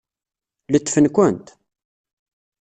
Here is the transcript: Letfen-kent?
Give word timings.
Letfen-kent? 0.71 1.47